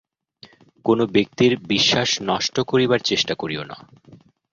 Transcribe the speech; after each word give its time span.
কোন 0.85 0.99
ব্যক্তির 1.05 1.57
বিশ্বাস 1.67 2.09
নষ্ট 2.21 2.55
করিবার 2.61 2.99
চেষ্টা 3.01 3.33
করিও 3.35 3.63
না। 3.63 3.77